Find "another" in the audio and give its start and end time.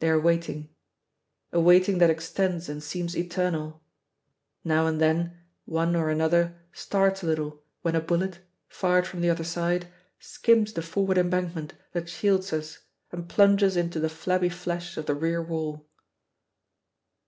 6.10-6.58